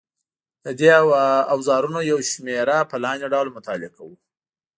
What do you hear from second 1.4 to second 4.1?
اوزارونو یوه شمېره په لاندې ډول مطالعه